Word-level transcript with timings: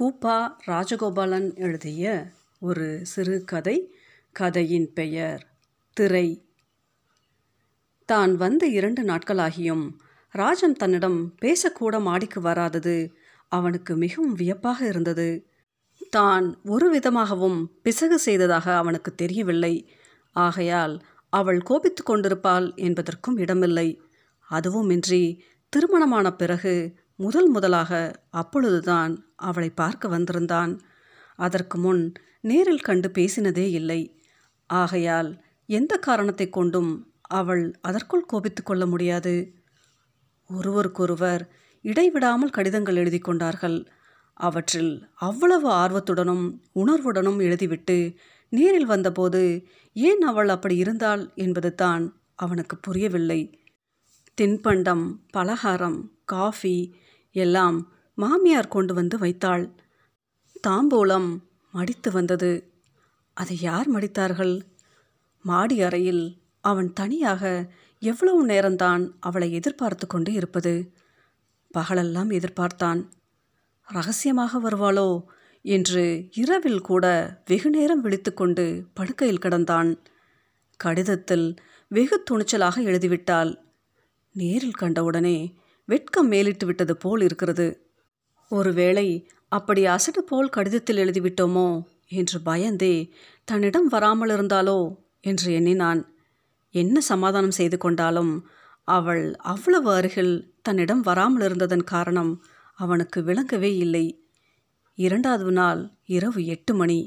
கூப்பா 0.00 0.56
ராஜகோபாலன் 0.66 1.54
எழுதிய 1.54 2.32
ஒரு 2.60 3.00
சிறுகதை 3.02 3.94
கதையின் 4.32 4.92
பெயர் 4.92 5.46
திரை. 5.92 6.44
தான் 8.04 8.36
வந்து 8.36 8.70
இரண்டு 8.70 9.02
நாட்களாகியும் 9.02 9.90
ராஜம் 10.30 10.72
தன்னிடம் 10.72 11.34
பேசக்கூட 11.40 12.00
மாடிக்கு 12.00 12.40
வராதது. 12.40 13.12
அவனுக்கு 13.48 13.96
மிகவும் 13.96 14.32
வியப்பாக 14.32 14.86
இருந்தது. 14.86 15.46
தான் 16.10 16.60
ஒரு 16.64 16.90
விதமாகவும் 16.90 17.58
பிசகு 17.82 18.18
செய்ததாக 18.18 18.76
அவனுக்கு 18.76 19.14
தெரியவில்லை. 19.14 19.90
ஆகையால் 20.30 21.02
அவள் 21.30 21.62
கோபித்து 21.62 22.02
கொண்டிருப்பாள் 22.02 22.74
என்பதற்கும் 22.74 23.36
இடமில்லை. 23.36 24.00
அதுவுமின்றி 24.50 25.40
திருமணமான 25.68 26.32
பிறகு 26.32 26.96
முதல் 27.18 27.48
முதலாக 27.48 27.92
அப்பொழுதுதான் 28.30 29.12
அவளை 29.36 29.70
பார்க்க 29.70 30.08
வந்திருந்தான். 30.08 30.72
அதற்கு 31.38 31.78
முன் 31.78 32.02
நேரில் 32.40 32.86
கண்டு 32.88 33.08
பேசினதே 33.08 33.66
இல்லை. 33.70 34.00
ஆகையால் 34.70 35.30
எந்த 35.68 35.92
காரணத்தை 35.96 36.46
கொண்டும் 36.48 36.90
அவள் 37.30 37.64
அதற்குள் 37.80 38.24
கோபித்து 38.26 38.62
கொள்ள 38.62 38.86
முடியாது. 38.86 39.34
ஒருவருக்கொருவர் 40.50 41.42
இடைவிடாமல் 41.84 42.50
கடிதங்கள் 42.50 42.96
எழுதி 42.96 43.18
கொண்டார்கள். 43.18 43.78
அவற்றில் 44.36 44.92
அவ்வளவு 45.18 45.68
ஆர்வத்துடனும் 45.82 46.46
உணர்வுடனும் 46.74 47.40
எழுதிவிட்டு 47.40 47.98
நேரில் 48.52 48.86
வந்தபோது 48.86 49.42
ஏன் 49.96 50.22
அவள் 50.22 50.48
அப்படி 50.48 50.76
இருந்தாள் 50.76 51.22
என்பது 51.34 51.70
தான் 51.74 52.04
அவனுக்கு 52.34 52.76
புரியவில்லை. 52.76 53.40
தின்பண்டம் 54.38 55.04
பலகாரம் 55.30 55.98
காஃபி 56.24 56.76
எல்லாம் 57.36 57.92
மாமியார் 58.14 58.68
கொண்டு 58.68 58.94
வந்து 58.94 59.18
வைத்தாள். 59.18 59.70
தாம்பூலம் 60.68 61.38
மடித்து 61.72 62.12
வந்தது. 62.12 62.72
அதை 63.34 63.60
யார் 63.60 63.94
மடித்தார்கள்? 63.94 64.60
மாடி 65.42 65.82
அறையில் 65.82 66.42
அவன் 66.60 66.92
தனியாக 66.92 67.72
எவ்வளவு 67.98 68.46
நேரம்தான் 68.46 69.12
அவளை 69.20 69.52
எதிர்பார்த்து 69.52 70.06
கொண்டு 70.06 70.32
இருப்பது? 70.32 70.92
பகலெல்லாம் 71.70 72.30
எதிர்பார்த்தான். 72.30 73.08
ரகசியமாக 73.86 74.58
வருவாளோ? 74.58 75.24
என்று 75.62 76.28
இரவில் 76.34 76.80
கூட 76.80 77.04
வெகு 77.46 77.70
நேரம் 77.70 78.04
விழித்துக்கொண்டு 78.04 78.86
படுக்கையில் 78.94 79.38
கிடந்தான். 79.38 79.98
கடிதத்தில் 80.76 81.54
வெகு 81.88 82.22
துணிச்சலாக 82.22 82.82
எழுதிவிட்டாள். 82.82 83.56
நேரில் 84.32 84.74
கண்டவுடனே 84.74 85.54
வெட்கம் 85.88 86.28
மேலிட்டு 86.28 86.66
விட்டது 86.66 86.96
போல் 86.96 87.20
இருக்கிறது. 87.20 87.66
ஒருவேளை 88.50 89.06
அப்படி 89.48 89.86
அசடு 89.86 90.20
போல் 90.24 90.48
கடிதத்தில் 90.48 90.96
எழுதிவிட்டோமோ 90.96 91.68
என்று 92.08 92.38
பயந்தே 92.40 92.94
தன்னிடம் 93.44 93.86
வராமல் 93.86 94.28
இருந்தாலோ 94.28 94.78
என்று 95.20 95.52
எண்ணினான். 95.52 96.00
என்ன 96.74 97.00
சமாதானம் 97.00 97.50
செய்து 97.50 97.78
கொண்டாலும் 97.78 98.32
அவள் 98.88 99.24
அவ்வளவு 99.44 99.90
அருகில் 99.94 100.34
தன்னிடம் 100.62 101.00
வராமல் 101.00 101.44
இருந்ததன் 101.44 101.84
காரணம் 101.84 102.32
அவனுக்கு 102.78 103.22
விளங்கவே 103.22 103.70
இல்லை. 103.76 104.04
இரண்டாவது 104.98 105.52
நாள் 105.52 105.80
இரவு 106.06 106.40
எட்டு 106.46 106.74
மணி. 106.74 107.00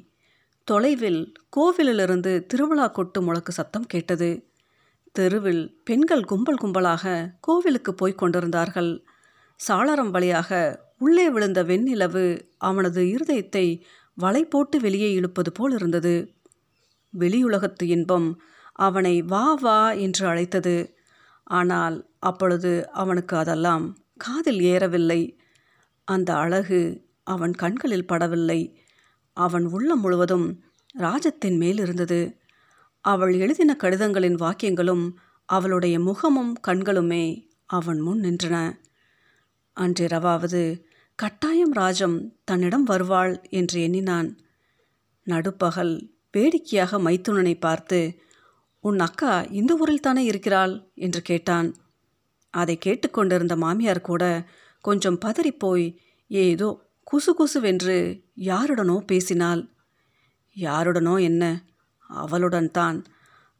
தொலைவில் 0.67 1.21
கோவிலிலிருந்து 1.57 2.31
திருவிழா 2.45 2.87
கொட்டு 2.87 3.21
முழக்கு 3.21 3.51
சத்தம் 3.51 3.85
கேட்டது. 3.85 4.29
தெருவில் 5.11 5.81
பெண்கள் 5.83 6.23
கும்பல் 6.23 6.61
கும்பலாக 6.61 7.35
கோவிலுக்கு 7.39 7.93
போய்க் 7.93 8.17
கொண்டிருந்தார்கள். 8.17 9.05
சாளரம் 9.67 10.09
வழியாக 10.09 10.79
உள்ளே 10.97 11.29
விழுந்த 11.29 11.63
வெண்ணிலவு 11.63 12.41
அவனது 12.57 13.01
இருதயத்தை 13.03 13.81
வலை 14.13 14.45
போட்டு 14.45 14.79
வெளியே 14.79 15.11
இழுப்பது 15.11 15.51
போல் 15.51 15.71
இருந்தது. 15.71 16.37
வெளியுலகத்து 17.19 17.83
இன்பம் 17.83 18.41
அவனை 18.73 19.21
வா 19.21 19.53
வா 19.53 19.91
என்று 19.91 20.27
அழைத்தது. 20.27 20.95
ஆனால் 21.43 22.11
அப்பொழுது 22.19 22.89
அவனுக்கு 22.91 23.37
அதெல்லாம் 23.37 23.97
காதில் 24.15 24.59
ஏறவில்லை. 24.59 25.39
அந்த 26.03 26.35
அழகு 26.35 27.07
அவன் 27.23 27.53
கண்களில் 27.53 28.09
படவில்லை. 28.09 28.75
அவன் 29.33 29.65
உள்ளம் 29.65 29.99
முழுவதும் 29.99 30.61
ராஜத்தின் 30.99 31.57
மேல் 31.57 31.77
இருந்தது. 31.77 32.38
அவள் 33.01 33.33
எழுதின 33.33 33.75
கடிதங்களின் 33.75 34.37
வாக்கியங்களும் 34.39 35.05
அவளுடைய 35.45 35.99
முகமும் 35.99 36.53
கண்களுமே 36.67 37.51
அவன் 37.65 37.99
முன் 37.99 38.21
நின்றன. 38.21 38.55
அன்றிரவாவது 39.77 40.83
கட்டாயம் 41.15 41.73
ராஜம் 41.73 42.17
தன்னிடம் 42.43 42.83
வருவாள் 42.83 43.41
என்று 43.49 43.81
எண்ணினான். 43.81 44.37
நடுப்பகல் 45.23 45.93
வேடிக்கையாக 46.31 46.99
மைத்துனனை 46.99 47.59
பார்த்து 47.59 47.99
உன் 48.79 48.99
அக்கா 48.99 49.41
இந்த 49.51 49.75
ஊரில் 49.75 49.99
தானே 49.99 50.23
இருக்கிறாள்? 50.23 50.91
என்று 50.95 51.21
கேட்டான். 51.21 51.75
அதை 52.53 52.77
கேட்டுக்கொண்டிருந்த 52.77 53.55
மாமியார் 53.55 54.01
கூட 54.01 54.23
கொஞ்சம் 54.81 55.19
பதறிப்போய் 55.25 55.97
ஏதோ 56.27 56.67
குசு 57.07 57.31
குசுவென்று 57.37 57.97
யாருடனோ 58.35 58.97
பேசினாள். 58.99 59.61
யாருடனோ 60.55 61.21
என்ன? 61.21 61.43
அவளுடன் 62.09 62.71
தான் 62.71 62.97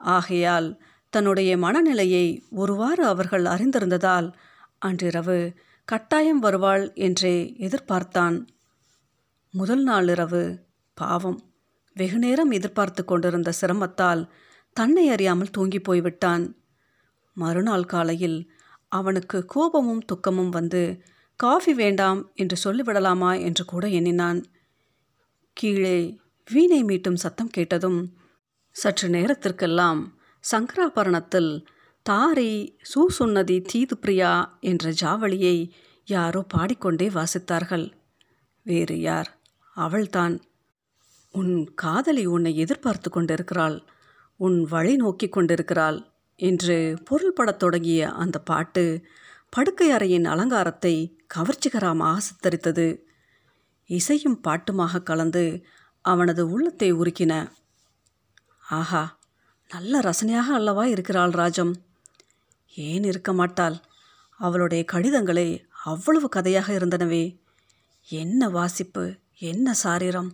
ஆகையால் 0.02 0.70
தன்னுடைய 1.10 1.52
மனநிலையை 1.58 2.26
ஒருவாறு 2.50 3.04
அவர்கள் 3.06 3.46
அறிந்திருந்ததால் 3.46 4.28
அன்றிரவு 4.80 5.54
கட்டாயம் 5.88 6.40
வருவாள் 6.40 6.94
என்றே 6.94 7.36
எதிர்பார்த்தான். 7.60 8.36
முதல் 9.54 9.84
நாள் 9.84 10.08
இரவு 10.08 10.44
பாவம் 10.94 11.40
வெகுநேரம் 11.96 12.52
எதிர்பார்த்து 12.52 13.06
கொண்டிருந்த 13.06 13.50
சிரமத்தால் 13.62 14.22
தன்னை 14.74 15.10
அறியாமல் 15.10 15.50
தூங்கி 15.50 15.80
போய்விட்டான். 15.80 16.44
மறுநாள் 17.34 17.86
காலையில் 17.86 18.40
அவனுக்கு 18.92 19.46
கோபமும் 19.46 20.06
துக்கமும் 20.06 20.50
வந்து 20.50 20.84
காஃபி 21.36 21.74
வேண்டாம் 21.74 22.32
என்று 22.34 22.56
சொல்லிவிடலாமா? 22.64 23.32
என்று 23.42 23.66
கூட 23.66 23.88
எண்ணினான். 23.88 24.40
கீழே 25.54 25.98
வீணை 26.48 26.84
மீட்டும் 26.84 27.16
சத்தம் 27.16 27.50
கேட்டதும் 27.50 28.00
சற்று 28.72 29.10
நேரத்திற்கெல்லாம் 29.10 30.02
சங்கராபரணத்தில் 30.52 31.66
தாரி 32.02 32.78
சூசுன்னதி 32.92 33.62
தீது 33.62 33.98
பிரியா 33.98 34.58
என்ற 34.60 34.92
ஜாவளியை 35.02 35.70
யாரோ 36.06 36.42
பாடிக்கொண்டே 36.48 37.10
வாசித்தார்கள். 37.10 37.92
வேறு 38.64 39.00
யார்? 39.00 39.40
அவள்தான். 39.76 40.42
உன் 41.32 41.74
காதலி 41.74 42.26
உன்னை 42.26 42.58
எதிர்பார்த்து 42.58 43.10
கொண்டிருக்கிறாள். 43.10 43.78
உன் 44.40 44.64
வழி 44.64 44.96
நோக்கி 44.96 45.28
கொண்டிருக்கிறாள் 45.30 46.00
என்று 46.36 46.98
பொருள்படத் 47.10 47.60
தொடங்கிய 47.60 48.12
அந்த 48.12 48.40
பாட்டு 48.40 49.06
படுக்கை 49.50 49.92
அறையின் 49.92 50.24
அலங்காரத்தை 50.24 50.96
கவர்ச்சிகரமாக 51.36 52.18
சித்தரித்தது 52.18 52.88
இசையும் 53.90 54.42
பாட்டுமாக 54.48 55.04
கலந்து 55.04 55.66
அவனது 56.02 56.50
உள்ளத்தை 56.50 56.94
உருக்கின. 56.94 57.34
ஆஹா 58.70 59.18
நல்ல 59.70 60.00
ரசனையாக 60.00 60.48
அல்லவா 60.50 60.86
இருக்கிறாள் 60.86 61.32
ராஜம்? 61.32 61.72
ஏன் 62.76 63.04
இருக்க 63.04 63.34
மாட்டாள்? 63.34 63.78
அவளுடைய 64.40 64.86
கடிதங்களே 64.92 65.64
அவ்வளவு 65.84 66.30
கதையாக 66.30 66.74
இருந்தனவே. 66.74 67.40
என்ன 68.10 68.50
வாசிப்பு 68.50 69.16
என்ன 69.38 69.74
சாரீரம்? 69.74 70.30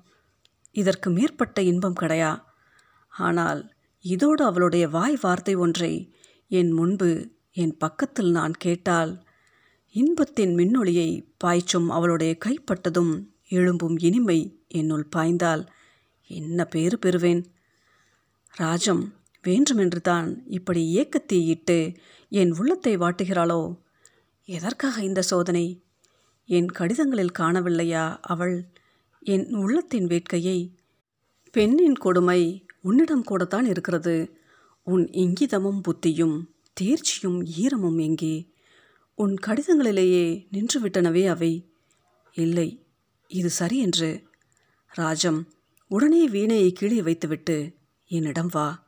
இதற்கு 0.71 1.09
மேற்பட்ட 1.09 1.61
இன்பம் 1.61 1.93
கிடையா? 1.93 2.31
ஆனால் 3.09 3.61
இதோடு 4.01 4.43
அவளுடைய 4.45 4.87
வாய் 4.87 5.17
வார்த்தை 5.21 5.55
ஒன்றை 5.55 6.13
என் 6.47 6.71
முன்பு 6.71 7.09
என் 7.51 7.77
பக்கத்தில் 7.77 8.31
நான் 8.31 8.55
கேட்டால் 8.57 9.23
இன்பத்தின் 9.95 10.55
மின்னொளியை 10.55 11.09
பாய்ச்சும் 11.37 11.89
அவளுடைய 11.89 12.37
கைப்பட்டதும் 12.45 13.13
எழும்பும் 13.49 13.97
இனிமை 13.97 14.39
என்னுள் 14.67 15.07
பாய்ந்தால் 15.15 15.63
என்ன 16.29 16.65
பேறு 16.65 16.99
பெறுவேன்? 17.05 17.41
ராஜம் 18.57 19.13
வேண்டுமென்று 19.41 20.01
தான் 20.01 20.43
இப்படி 20.47 20.95
இயக்கத்தீயிட்டு 20.95 21.95
என் 22.29 22.51
உள்ளத்தை 22.51 22.97
வாட்டுகிறாளோ? 22.97 23.77
எதற்காக 24.45 25.03
இந்த 25.03 25.21
சோதனை? 25.21 25.83
என் 26.45 26.65
கடிதங்களில் 26.65 27.31
காணவில்லையா 27.39 28.17
அவள்? 28.21 28.67
என் 29.19 29.53
உள்ளத்தின் 29.53 30.05
வேட்கையை? 30.05 30.71
பெண்ணின் 31.51 31.95
கொடுமை 31.95 32.65
உன்னிடம் 32.81 33.23
கூடத்தான் 33.23 33.65
இருக்கிறது. 33.65 34.39
உன் 34.83 35.09
இங்கிதமும் 35.09 35.81
புத்தியும் 35.87 36.43
தேர்ச்சியும் 36.81 37.45
ஈரமும் 37.61 38.01
எங்கே? 38.01 38.53
உன் 39.15 39.37
கடிதங்களிலேயே 39.47 40.47
நின்றுவிட்டனவே 40.51 41.27
அவை. 41.27 41.71
இல்லை 42.33 42.85
இது 43.27 43.49
சரி 43.49 43.77
என்று. 43.77 44.23
ராஜம் 44.87 45.47
உடனே 45.87 46.29
வீணையை 46.29 46.71
கீழே 46.71 47.01
வைத்துவிட்டு 47.01 47.74
என்னிடம் 48.07 48.49
வா. 48.51 48.87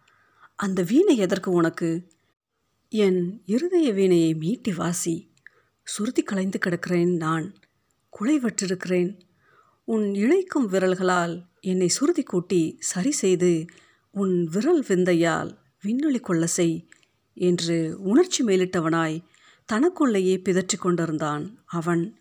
அந்த 0.55 0.81
வீணை 0.81 1.17
எதற்கு 1.17 1.51
உனக்கு? 1.51 2.07
என் 2.89 3.41
இருதய 3.45 3.93
வீணையை 3.93 4.37
மீட்டி 4.37 4.75
வாசி. 4.75 5.33
சுருதி 5.83 6.23
கலைந்து 6.23 6.59
கிடக்கிறேன் 6.65 7.15
நான். 7.15 7.53
குலைவற்றிருக்கிறேன் 8.19 9.19
உன் 9.83 10.13
இழைக்கும் 10.13 10.65
விரல்களால் 10.65 11.45
என்னை 11.61 11.87
சுருதி 11.87 12.23
கூட்டி 12.23 12.77
சரி 12.79 13.11
செய்து 13.11 13.65
உன் 14.11 14.43
விரல் 14.43 14.85
விந்தையால் 14.87 15.57
விண்ணொலி 15.81 16.19
கொள்ள 16.19 16.47
செய் 16.47 16.87
என்று 17.33 17.95
உணர்ச்சி 17.99 18.43
மேலிட்டவனாய் 18.43 19.23
தனக்குள்ளேயே 19.65 20.37
பிதற்றிக் 20.37 20.81
கொண்டிருந்தான் 20.81 21.63
அவன். 21.65 22.19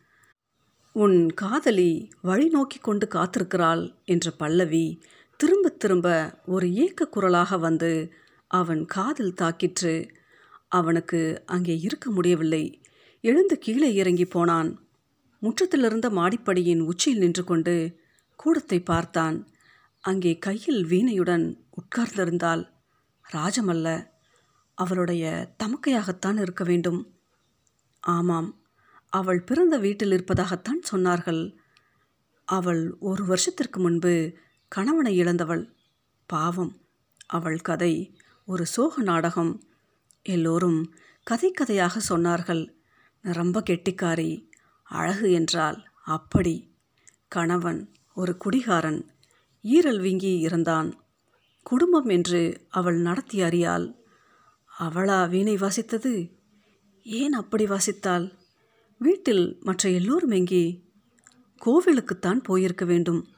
உன் 0.93 1.31
காதலி 1.31 2.11
வழி 2.23 2.49
நோக்கி 2.49 2.79
கொண்டு 2.79 3.07
காத்திருக்கிறாள் 3.07 3.95
என்ற 4.05 4.31
பல்லவி 4.31 5.03
திரும்ப 5.37 5.69
திரும்ப 5.69 6.09
ஒரு 6.47 6.73
ஏக்க 6.73 7.07
குரலாக 7.07 7.59
வந்து 7.59 8.13
அவன் 8.47 8.85
காதில் 8.85 9.35
தாக்கிற்று. 9.35 10.11
அவனுக்கு 10.69 11.43
அங்கே 11.47 11.79
இருக்க 11.79 12.11
முடியவில்லை. 12.11 12.83
எழுந்து 13.21 13.59
கீழே 13.59 13.95
இறங்கி 13.95 14.25
போனான். 14.25 14.71
முற்றத்திலிருந்த 15.43 16.09
மாடிப்படியின் 16.11 16.81
உச்சியில் 16.81 17.19
நின்று 17.19 17.45
கொண்டு 17.45 17.75
கூடத்தை 18.39 18.85
பார்த்தான். 18.85 19.49
அங்கே 20.01 20.39
கையில் 20.39 20.85
வீணையுடன் 20.85 21.67
உட்கார்ந்திருந்தாள். 21.77 22.63
ராஜமல்ல 23.25 23.89
அவளுடைய 24.75 25.55
தமக்கையாகத்தான் 25.63 26.41
இருக்க 26.41 26.65
வேண்டும். 26.65 27.01
ஆமாம் 28.01 28.61
அவள் 29.13 29.41
பிறந்த 29.43 29.77
வீட்டில் 29.79 30.11
இருப்பதாகத்தான் 30.11 30.83
சொன்னார்கள். 30.93 31.57
அவள் 32.45 32.97
ஒரு 33.01 33.27
வருஷத்திற்கு 33.27 33.81
முன்பு 33.81 34.15
கணவனை 34.69 35.17
இழந்தவள். 35.17 35.73
பாவம். 36.27 36.81
அவள் 37.27 37.59
கதை. 37.59 38.17
ஒரு 38.47 38.67
சோக 38.67 39.03
நாடகம். 39.03 39.63
எல்லோரும் 40.23 40.95
கதை 41.23 41.51
கதையாக 41.51 42.01
சொன்னார்கள். 42.09 42.75
ரொம்ப 43.23 43.63
கெட்டிக்காரி. 43.71 44.49
அழகு 44.83 45.33
என்றால் 45.33 45.89
அப்படி. 46.05 46.75
கணவன் 47.29 47.93
ஒரு 48.15 48.37
குடிகாரன். 48.37 49.11
ஈரல் 49.63 50.01
வீங்கி 50.01 50.39
இருந்தான். 50.39 51.01
குடும்பம் 51.63 52.09
என்று 52.09 52.67
அவள் 52.69 53.01
நடத்தி 53.01 53.41
அறியாள். 53.41 53.95
அவளா 54.81 55.29
வீணை 55.29 55.57
வாசித்தது? 55.57 56.31
ஏன் 57.05 57.33
அப்படி 57.33 57.65
வாசித்தாள்? 57.65 58.33
வீட்டில் 58.99 59.57
மற்ற 59.61 59.91
எல்லோரும் 59.91 60.31
எங்கே? 60.31 60.85
கோவிலுக்குத்தான் 61.67 62.43
போயிருக்க 62.43 62.85
வேண்டும். 62.85 63.29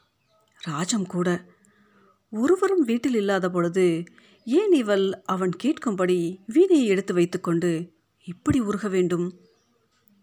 ராஜம் 0.61 1.05
கூட. 1.05 1.45
ஒருவரும் 2.29 2.83
வீட்டில் 2.83 3.15
இல்லாத 3.15 3.49
பொழுது 3.49 4.03
ஏன் 4.45 4.71
இவள் 4.71 5.21
அவன் 5.25 5.51
கேட்கும்படி 5.63 6.37
வீணையை 6.47 6.85
எடுத்து 6.85 7.13
வைத்துக்கொண்டு 7.13 7.93
இப்படி 8.23 8.59
உருக 8.59 8.87
வேண்டும்? 8.87 9.39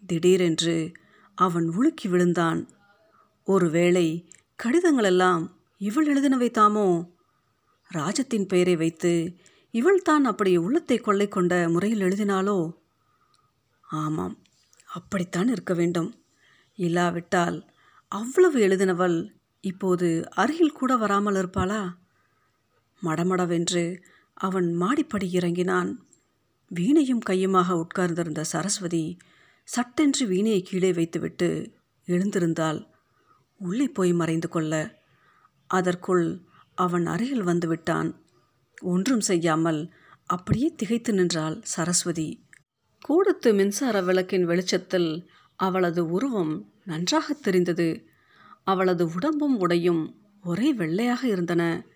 திடீரென்று 0.07 0.93
அவன் 1.35 1.69
உலுக்கி 1.69 2.09
விழுந்தான். 2.09 2.69
ஒருவேளை 3.45 4.29
கடிதங்களெல்லாம் 4.63 5.51
இவள் 5.79 6.09
எழுதினவை 6.15 6.51
தாமோ? 6.51 7.15
ராஜத்தின் 7.89 8.47
பெயரை 8.47 8.77
வைத்து 8.77 9.35
இவள் 9.71 10.03
தான் 10.03 10.25
அப்படி 10.25 10.57
உள்ளத்தை 10.57 10.99
கொள்ளை 10.99 11.29
கொண்ட 11.29 11.69
முறையில் 11.69 12.01
எழுதினாளோ? 12.01 12.73
ஆமாம் 13.83 14.37
அப்படித்தான் 14.87 15.49
இருக்க 15.49 15.75
வேண்டும். 15.75 16.25
இல்லாவிட்டால் 16.75 17.69
அவ்வளவு 18.09 18.61
எழுதினவள் 18.61 19.36
இப்போது 19.67 20.09
அருகில் 20.35 20.73
கூட 20.73 20.93
வராமல் 20.97 21.35
இருப்பாளா? 21.35 21.83
மடமடவென்று 23.03 23.85
அவன் 24.37 24.69
மாடிப்படி 24.75 25.27
இறங்கினான். 25.31 25.91
வீணையும் 26.71 27.27
கையுமாக 27.31 27.71
உட்கார்ந்திருந்த 27.73 28.43
சரஸ்வதி 28.45 29.05
சட்டென்று 29.69 30.25
வீணையை 30.27 30.61
கீழே 30.63 30.91
வைத்துவிட்டு 30.93 31.49
எழுந்திருந்தாள். 32.09 32.81
உள்ளே 33.61 33.87
போய் 33.89 34.13
மறைந்து 34.13 34.49
கொள்ள. 34.49 34.73
அதற்குள் 35.71 36.27
அவன் 36.79 37.07
அருகில் 37.07 37.47
வந்துவிட்டான் 37.47 38.11
ஒன்றும் 38.83 39.21
செய்யாமல் 39.21 39.81
அப்படியே 40.27 40.69
திகைத்து 40.77 41.13
நின்றாள் 41.13 41.57
சரஸ்வதி. 41.75 42.29
கூடத்து 43.03 43.49
மின்சார 43.55 43.97
விளக்கின் 44.03 44.45
வெளிச்சத்தில் 44.45 45.11
அவளது 45.59 46.03
உருவம் 46.11 46.55
நன்றாக 46.85 47.35
தெரிந்தது. 47.47 47.89
அவளது 48.67 49.05
உடம்பும் 49.13 49.59
உடையும் 49.59 50.17
ஒரே 50.43 50.73
வெள்ளையாக 50.73 51.27
இருந்தன. 51.27 51.87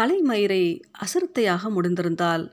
தலைமயிரை 0.00 0.80
அசிரத்தையாக 0.98 1.70
முடிந்திருந்தால் 1.70 2.52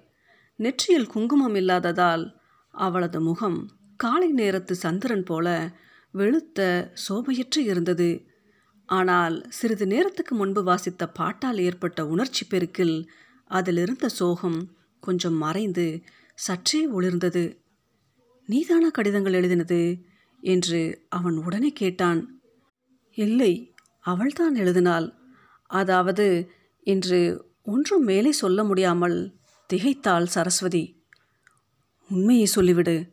நெற்றியில் 0.55 1.07
குங்குமம் 1.07 1.55
இல்லாததால் 1.55 2.37
அவளது 2.71 3.21
முகம் 3.21 3.59
காலை 3.97 4.31
நேரத்து 4.31 4.75
சந்திரன் 4.75 5.23
போல 5.23 5.71
வெளுத்த 6.13 6.59
சோபையற்று 7.09 7.57
இருந்தது. 7.57 8.27
ஆனால் 8.85 9.45
சிறிது 9.49 9.87
நேரத்துக்கு 9.87 10.35
முன்பு 10.35 10.63
வாசித்த 10.63 11.07
பாட்டால் 11.07 11.57
ஏற்பட்ட 11.57 12.07
உணர்ச்சி 12.07 12.45
பெருக்கில் 12.49 13.07
அதிலிருந்த 13.45 14.09
சோகம் 14.09 14.59
கொஞ்சம் 14.99 15.37
மறைந்து 15.37 16.01
சற்றே 16.35 16.81
ஒளிர்ந்தது. 16.91 17.43
நீதானா 18.45 18.89
கடிதங்கள் 18.89 19.33
எழுதினது? 19.33 19.81
என்று 20.41 21.05
அவன் 21.09 21.37
உடனே 21.37 21.69
கேட்டான். 21.71 22.34
இல்லை 23.15 23.73
அவள்தான் 23.99 24.55
எழுதினாள். 24.55 25.13
அதாவது 25.63 26.51
என்று 26.79 27.49
ஒன்றும் 27.63 28.03
மேலே 28.03 28.31
சொல்ல 28.31 28.63
முடியாமல் 28.63 29.35
திகைத்தாள் 29.73 30.23
சரஸ்வதி. 30.23 31.03
உண்மையை 32.09 32.47
சொல்லிவிடு. 32.55 33.11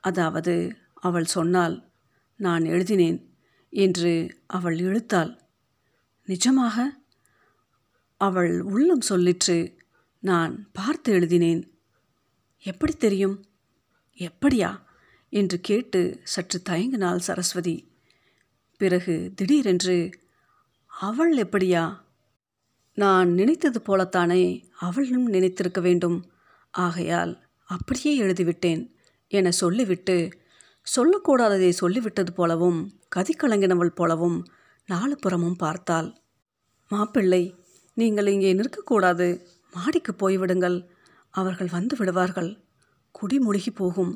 அதாவது 0.00 0.76
அவள் 0.94 1.24
சொன்னால் 1.24 1.92
நான் 2.36 2.64
எழுதினேன் 2.64 3.34
என்று 3.70 4.42
அவள் 4.46 4.78
இழுத்தாள். 4.78 5.40
நிஜமாக? 6.26 6.84
அவள் 8.16 8.60
உள்ளம் 8.60 9.02
சொல்லிற்று 9.08 9.76
நான் 10.18 10.70
பார்த்து 10.72 11.12
எழுதினேன். 11.12 11.62
எப்படி 12.58 12.92
தெரியும்? 12.92 13.44
எப்படியா? 14.18 14.80
என்று 15.28 15.60
கேட்டு 15.60 16.20
சற்று 16.22 16.62
தயங்கினாள் 16.68 17.16
சரஸ்வதி. 17.16 17.91
பிறகு 18.82 19.14
திடீரென்று 19.34 19.96
அவள் 20.90 21.32
எப்படியா? 21.36 21.84
நான் 22.98 23.28
நினைத்தது 23.32 23.78
போலத்தானே 23.80 24.42
அவளும் 24.78 25.26
நினைத்திருக்க 25.32 25.80
வேண்டும். 25.80 26.18
ஆகையால் 26.74 27.32
அப்படியே 27.70 28.12
எழுதிவிட்டேன் 28.22 28.82
என 29.32 29.50
சொல்லிவிட்டு 29.60 30.16
சொல்லக்கூடாததை 30.86 31.70
சொல்லிவிட்டது 31.80 32.32
போலவும் 32.34 32.80
கதிக்கலங்கினவள் 33.16 33.98
போலவும் 34.00 34.38
நாலு 34.88 35.14
புறமும் 35.16 35.56
பார்த்தாள். 35.56 36.08
மாப்பிள்ளை 36.90 37.42
நீங்கள் 37.96 38.30
இங்கே 38.34 38.50
நிற்கக்கூடாது. 38.54 39.28
மாடிக்கு 39.74 40.12
போய்விடுங்கள். 40.22 40.78
அவர்கள் 41.34 41.70
வந்து 41.70 41.94
விடுவார்கள். 41.96 42.50
குடிமுழுகி 43.14 43.72
போகும் 43.74 44.12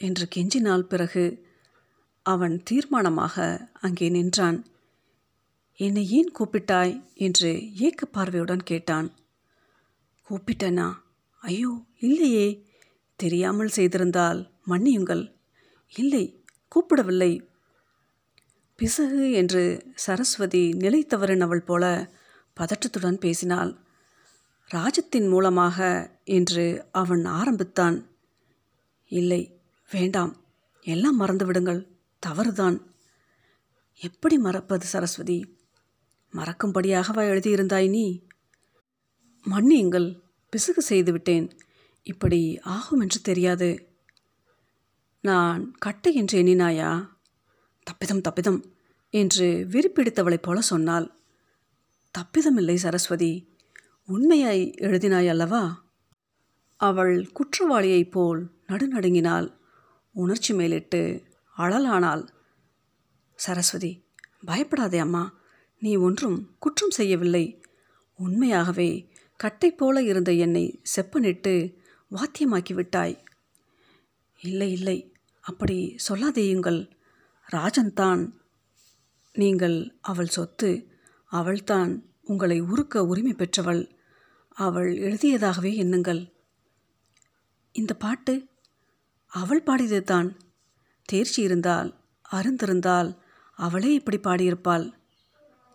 என்று 0.00 0.24
கெஞ்சினால் 0.34 0.90
பிறகு 0.92 1.24
அவன் 2.32 2.62
தீர்மானமாக 2.70 3.36
அங்கே 3.80 4.08
நின்றான். 4.08 4.58
என்னை 5.78 6.04
ஏன் 6.10 6.30
கூப்பிட்டாய்? 6.38 6.94
என்று 7.14 7.50
ஏக்க 7.76 8.06
பார்வையுடன் 8.06 8.62
கேட்டான். 8.62 9.08
கூப்பிட்டனா? 10.28 10.88
ஐயோ 11.42 11.72
இல்லையே. 12.00 12.48
தெரியாமல் 13.16 13.74
செய்திருந்தால் 13.76 14.40
மன்னியுங்கள். 14.66 15.24
இல்லை 15.92 16.24
கூப்பிடவில்லை. 16.72 17.32
பிசகு 18.78 19.22
என்று 19.32 19.62
சரஸ்வதி 19.94 20.64
நிலை 20.72 21.00
அவள் 21.40 21.62
போல 21.62 21.84
பதற்றத்துடன் 22.56 23.22
பேசினாள். 23.24 23.72
ராஜத்தின் 24.70 25.28
மூலமாக 25.28 25.78
என்று 26.24 26.64
அவன் 26.92 27.24
ஆரம்பித்தான். 27.40 27.98
இல்லை 29.12 29.42
வேண்டாம். 29.90 30.32
எல்லாம் 30.86 31.20
மறந்துவிடுங்கள். 31.20 31.80
தவறுதான். 32.18 32.94
எப்படி 34.00 34.38
மறப்பது 34.38 34.86
சரஸ்வதி? 34.86 35.58
மறக்கும்படியாகவா 36.32 37.22
எழுதியிருந்தாய் 37.22 37.88
நீ. 37.88 38.26
மன்னியுங்கள் 39.50 40.20
பிசுகு 40.50 40.82
செய்துவிட்டேன் 40.82 41.58
இப்படி 42.02 42.60
ஆகும் 42.60 43.00
என்று 43.00 43.20
தெரியாது. 43.20 43.88
நான் 45.20 45.72
கட்டை 45.72 46.14
என்று 46.14 46.42
எண்ணினாயா? 46.42 47.08
தப்பிதம் 47.82 48.20
தப்பிதம் 48.20 48.64
என்று 49.10 49.66
விரிப்பிடித்தவளைப் 49.70 50.42
போல 50.42 50.60
சொன்னாள். 50.60 51.14
தப்பிதமில்லை 52.18 52.74
சரஸ்வதி. 52.74 53.56
உண்மையாய் 54.06 54.70
எழுதினாய் 54.78 55.28
அல்லவா? 55.28 55.84
அவள் 56.76 57.32
குற்றவாளியைப் 57.32 58.10
போல் 58.10 58.50
நடுநடுங்கினாள். 58.68 59.56
உணர்ச்சி 60.12 60.54
மேலிட்டு 60.54 61.26
அழலானாள் 61.58 62.28
சரஸ்வதி 63.34 64.04
பயப்படாதே 64.44 64.98
அம்மா. 64.98 65.34
நீ 65.78 65.96
ஒன்றும் 65.96 66.56
குற்றம் 66.58 66.90
செய்யவில்லை. 66.90 67.62
உண்மையாகவே 68.16 69.10
கட்டை 69.36 69.72
போல 69.72 70.02
இருந்த 70.02 70.32
என்னை 70.32 70.82
செப்பனிட்டு 70.96 71.76
வாத்தியமாக்கி 72.10 72.72
விட்டாய். 72.72 73.24
இல்லை 74.40 74.72
இல்லை. 74.72 75.14
அப்படி 75.40 75.96
சொல்லாதேயுங்கள். 76.08 76.90
ராஜன் 77.46 77.92
தான் 77.92 78.40
நீங்கள் 79.32 79.98
அவள் 80.00 80.26
சொத்து. 80.26 80.70
அவள்தான் 81.24 81.92
உங்களை 82.24 82.60
உருக்க 82.60 83.04
உரிமை 83.04 83.32
பெற்றவள். 83.32 83.82
அவள் 84.48 84.98
எழுதியதாகவே 84.98 85.72
எண்ணுங்கள். 85.84 86.32
இந்த 87.72 87.94
பாட்டு 87.94 88.46
அவள் 89.26 89.62
பாடியது 89.62 90.02
தான் 90.02 90.36
தேர்ச்சி 91.08 91.42
இருந்தால் 91.42 91.90
அருந்திருந்தால் 92.32 93.10
அவளே 93.56 93.90
இப்படி 93.92 94.18
பாடியிருப்பாள். 94.18 94.92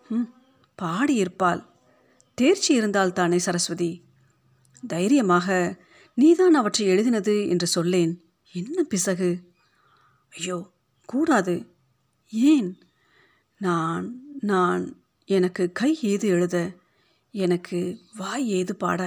ம் 0.09 0.29
பாடியிருப்பாள். 0.81 1.61
தேர்ச்சி 2.33 2.73
இருந்தால் 2.73 3.13
தானே 3.13 3.39
சரஸ்வதி? 3.39 3.91
தைரியமாக 4.87 5.47
நீதான் 6.13 6.53
அவற்றை 6.53 6.87
எழுதினது 6.87 7.35
என்று 7.49 7.67
சொல்லேன். 7.67 8.13
என்ன 8.53 8.83
பிசகு? 8.83 9.29
ஐயோ 10.29 10.57
கூடாது. 11.05 11.55
ஏன்? 12.31 12.69
நான் 13.57 14.05
நான் 14.39 14.83
எனக்கு 15.25 15.71
கை 15.71 15.97
ஏது 16.01 16.27
எழுத? 16.27 16.57
எனக்கு 17.31 17.79
வாய் 18.17 18.47
ஏது 18.49 18.75
பாட? 18.75 19.01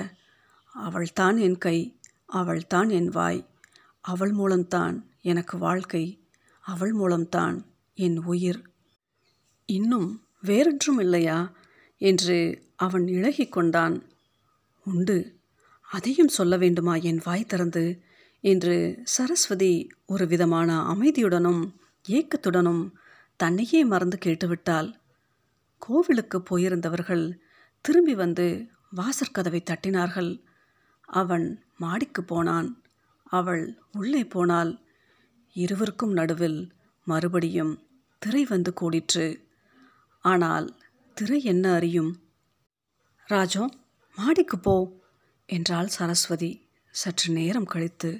அவள்தான் 0.75 1.37
என் 1.37 1.59
கை 1.59 1.78
அவள்தான் 2.26 2.90
என் 2.90 3.09
வாய் 3.09 3.40
அவள் 4.00 4.33
மூலம்தான். 4.33 4.97
எனக்கு 5.26 5.59
வாழ்க்கை 5.59 6.28
அவள் 6.61 6.92
மூலம்தான் 6.92 7.64
என் 7.95 8.25
உயிர். 8.25 8.62
இன்னும் 9.64 10.26
வேறொன்றும் 10.40 10.99
இல்லையா? 10.99 11.52
என்று 11.97 12.62
அவன் 12.76 13.06
இழகிக் 13.06 13.52
கொண்டான். 13.52 14.02
உண்டு 14.85 15.38
அதையும் 15.90 16.28
சொல்ல 16.28 16.56
வேண்டுமா 16.56 16.95
என் 16.95 17.21
வாய் 17.25 17.45
திறந்து? 17.45 18.02
என்று 18.40 19.00
சரஸ்வதி 19.04 19.88
ஒரு 20.06 20.26
விதமான 20.26 20.95
அமைதியுடனும் 20.95 21.75
ஏக்கத்துடனும் 22.09 22.90
தன்னையே 23.37 23.85
மறந்து 23.85 24.18
கேட்டுவிட்டாள். 24.25 24.95
கோவிலுக்கு 25.78 26.42
போயிருந்தவர்கள் 26.50 27.35
திரும்பி 27.80 28.14
வந்து 28.14 28.71
வாசற்கதவை 28.97 29.62
தட்டினார்கள். 29.62 30.42
அவன் 31.00 31.64
மாடிக்கு 31.76 32.25
போனான். 32.25 32.83
அவள் 33.25 33.78
உள்ளே 33.92 34.25
போனாள். 34.25 34.85
இருவருக்கும் 35.57 36.13
நடுவில் 36.13 36.61
மறுபடியும் 37.07 37.73
திரை 38.23 38.45
வந்து 38.45 38.73
கூடிற்று. 38.81 39.27
ஆனால் 40.25 40.67
திரை 41.17 41.39
என்ன 41.45 41.73
அறியும்? 41.73 42.13
ராஜோ 43.29 43.65
மாடிக்கு 44.19 44.59
போ 44.59 44.75
என்றாள் 45.49 45.87
சரஸ்வதி. 45.87 46.53
சற்று 46.95 47.29
நேரம் 47.33 47.65
கழித்து. 47.65 48.11